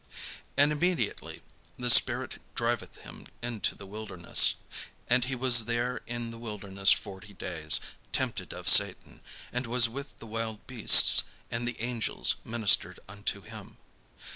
And 0.57 0.71
immediately 0.71 1.43
the 1.77 1.91
spirit 1.91 2.41
driveth 2.55 3.01
him 3.03 3.27
into 3.43 3.75
the 3.75 3.85
wilderness. 3.85 4.55
And 5.07 5.25
he 5.25 5.35
was 5.35 5.65
there 5.65 6.01
in 6.07 6.31
the 6.31 6.39
wilderness 6.39 6.91
forty 6.91 7.33
days, 7.33 7.79
tempted 8.11 8.51
of 8.51 8.67
Satan; 8.67 9.21
and 9.53 9.67
was 9.67 9.87
with 9.87 10.17
the 10.17 10.25
wild 10.25 10.65
beasts; 10.65 11.25
and 11.51 11.67
the 11.67 11.79
angels 11.79 12.37
ministered 12.43 12.99
unto 13.07 13.41
him. 13.43 13.77